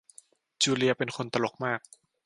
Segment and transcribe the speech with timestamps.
[0.61, 1.79] จูเลียเป็นคนตลกมาก